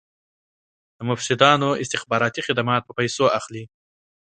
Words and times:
د 0.97 0.99
مفسدانو 1.09 1.69
استخباراتي 1.83 2.41
خدمات 2.47 2.81
په 2.85 2.93
پیسو 2.99 3.25
اخلي. 3.39 3.63